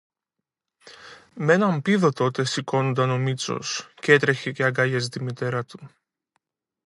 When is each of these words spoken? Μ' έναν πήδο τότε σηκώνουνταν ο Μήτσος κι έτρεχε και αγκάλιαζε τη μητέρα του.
Μ' 1.35 1.49
έναν 1.49 1.81
πήδο 1.81 2.11
τότε 2.11 2.43
σηκώνουνταν 2.45 3.09
ο 3.09 3.17
Μήτσος 3.17 3.93
κι 4.01 4.11
έτρεχε 4.11 4.51
και 4.51 4.63
αγκάλιαζε 4.63 5.09
τη 5.09 5.23
μητέρα 5.23 5.63
του. 5.65 5.87